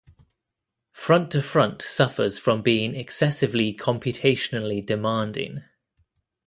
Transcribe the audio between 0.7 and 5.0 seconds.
Front-to-Front suffers from being excessively computationally